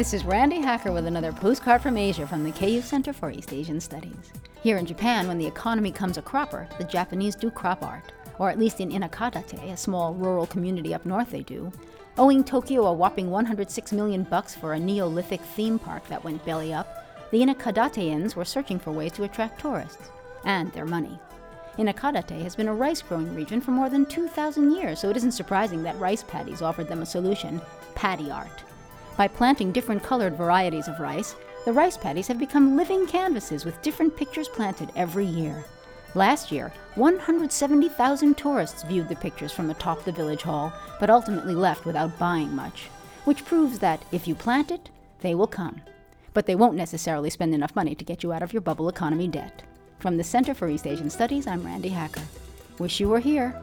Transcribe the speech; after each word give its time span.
This 0.00 0.14
is 0.14 0.24
Randi 0.24 0.62
Hacker 0.62 0.92
with 0.92 1.04
another 1.04 1.30
postcard 1.30 1.82
from 1.82 1.98
Asia 1.98 2.26
from 2.26 2.42
the 2.42 2.52
KU 2.52 2.80
Center 2.80 3.12
for 3.12 3.30
East 3.30 3.52
Asian 3.52 3.78
Studies. 3.78 4.32
Here 4.62 4.78
in 4.78 4.86
Japan, 4.86 5.28
when 5.28 5.36
the 5.36 5.46
economy 5.46 5.92
comes 5.92 6.16
a 6.16 6.22
cropper, 6.22 6.66
the 6.78 6.84
Japanese 6.84 7.36
do 7.36 7.50
crop 7.50 7.82
art, 7.82 8.10
or 8.38 8.48
at 8.48 8.58
least 8.58 8.80
in 8.80 8.88
Inakadate, 8.88 9.62
a 9.70 9.76
small 9.76 10.14
rural 10.14 10.46
community 10.46 10.94
up 10.94 11.04
north, 11.04 11.30
they 11.30 11.42
do. 11.42 11.70
Owing 12.16 12.42
Tokyo 12.44 12.86
a 12.86 12.92
whopping 12.94 13.30
106 13.30 13.92
million 13.92 14.22
bucks 14.22 14.54
for 14.54 14.72
a 14.72 14.80
Neolithic 14.80 15.42
theme 15.42 15.78
park 15.78 16.08
that 16.08 16.24
went 16.24 16.42
belly 16.46 16.72
up, 16.72 17.06
the 17.30 17.42
Inakadateans 17.42 18.34
were 18.34 18.46
searching 18.46 18.78
for 18.78 18.92
ways 18.92 19.12
to 19.12 19.24
attract 19.24 19.60
tourists 19.60 20.08
and 20.46 20.72
their 20.72 20.86
money. 20.86 21.20
Inakadate 21.76 22.40
has 22.40 22.56
been 22.56 22.68
a 22.68 22.74
rice 22.74 23.02
growing 23.02 23.34
region 23.34 23.60
for 23.60 23.72
more 23.72 23.90
than 23.90 24.06
2,000 24.06 24.72
years, 24.72 24.98
so 24.98 25.10
it 25.10 25.18
isn't 25.18 25.32
surprising 25.32 25.82
that 25.82 26.00
rice 26.00 26.22
paddies 26.22 26.62
offered 26.62 26.88
them 26.88 27.02
a 27.02 27.06
solution 27.06 27.60
paddy 27.94 28.30
art. 28.30 28.64
By 29.20 29.28
planting 29.28 29.70
different 29.70 30.02
colored 30.02 30.34
varieties 30.34 30.88
of 30.88 30.98
rice, 30.98 31.36
the 31.66 31.74
rice 31.74 31.98
paddies 31.98 32.26
have 32.28 32.38
become 32.38 32.74
living 32.74 33.06
canvases 33.06 33.66
with 33.66 33.82
different 33.82 34.16
pictures 34.16 34.48
planted 34.48 34.90
every 34.96 35.26
year. 35.26 35.62
Last 36.14 36.50
year, 36.50 36.72
170,000 36.94 38.38
tourists 38.38 38.82
viewed 38.84 39.10
the 39.10 39.16
pictures 39.16 39.52
from 39.52 39.68
atop 39.68 40.06
the 40.06 40.10
village 40.12 40.40
hall, 40.40 40.72
but 40.98 41.10
ultimately 41.10 41.54
left 41.54 41.84
without 41.84 42.18
buying 42.18 42.56
much, 42.56 42.84
which 43.26 43.44
proves 43.44 43.78
that 43.80 44.02
if 44.10 44.26
you 44.26 44.34
plant 44.34 44.70
it, 44.70 44.88
they 45.20 45.34
will 45.34 45.46
come. 45.46 45.82
But 46.32 46.46
they 46.46 46.54
won't 46.54 46.74
necessarily 46.74 47.28
spend 47.28 47.54
enough 47.54 47.76
money 47.76 47.94
to 47.96 48.04
get 48.06 48.22
you 48.22 48.32
out 48.32 48.42
of 48.42 48.54
your 48.54 48.62
bubble 48.62 48.88
economy 48.88 49.28
debt. 49.28 49.62
From 49.98 50.16
the 50.16 50.24
Center 50.24 50.54
for 50.54 50.66
East 50.70 50.86
Asian 50.86 51.10
Studies, 51.10 51.46
I'm 51.46 51.62
Randi 51.62 51.90
Hacker. 51.90 52.24
Wish 52.78 53.00
you 53.00 53.10
were 53.10 53.20
here. 53.20 53.54